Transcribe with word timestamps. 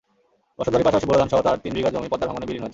বসতবাড়ির 0.57 0.85
পাশাপাশি 0.87 1.07
বোরো 1.09 1.19
ধানসহ 1.21 1.39
তাঁর 1.45 1.61
তিন 1.63 1.71
বিঘা 1.77 1.89
জমি 1.93 2.09
পদ্মার 2.11 2.29
ভাঙনে 2.29 2.45
বিলীন 2.47 2.61
হয়েছে। 2.63 2.69